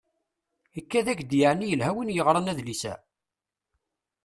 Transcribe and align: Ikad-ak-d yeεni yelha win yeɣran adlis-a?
Ikad-ak-d 0.79 1.31
yeεni 1.39 1.65
yelha 1.69 1.91
win 1.95 2.13
yeɣran 2.15 2.51
adlis-a? 2.51 2.93